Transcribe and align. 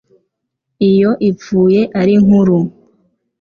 iyo 0.89 1.11
ipfuye 1.29 1.81
ari 2.01 2.13
nkuru, 2.23 2.57